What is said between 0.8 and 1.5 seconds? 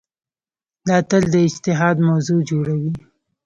دا تل د